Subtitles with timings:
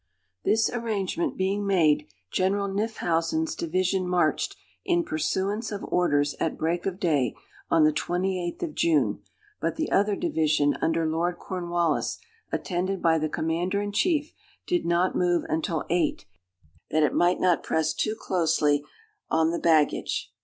[0.43, 6.99] This arrangement being made, General Knyphausen's division marched, in pursuance of orders, at break of
[6.99, 7.35] day,
[7.69, 9.21] on the 28th of June;
[9.59, 12.17] but the other division, under Lord Cornwallis,
[12.51, 14.33] attended by the Commander in chief,
[14.65, 16.25] did not move until eight,
[16.89, 18.83] that it might not press too closely
[19.29, 20.33] on the baggage.